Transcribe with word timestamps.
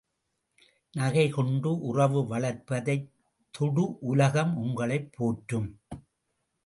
நகை 0.93 1.29
கொண்டு 1.29 1.79
உறவு 1.81 2.21
வளர்ப்பதைத் 2.23 3.07
தொடு, 3.53 3.97
உலகம் 4.01 4.57
உங்களைப் 4.57 5.11
போற்றும். 5.11 5.69